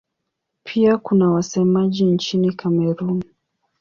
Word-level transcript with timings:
Pia 0.63 0.97
kuna 0.97 1.29
wasemaji 1.29 2.03
nchini 2.05 2.51
Kamerun. 2.53 3.23